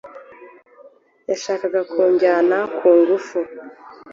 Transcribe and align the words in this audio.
yashakaga 1.29 1.79
kujyana 1.91 2.57
kungufu 2.77 3.37